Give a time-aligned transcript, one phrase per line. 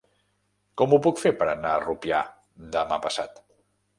[0.81, 2.21] Com ho puc fer per anar a Rupià
[2.77, 3.41] demà passat?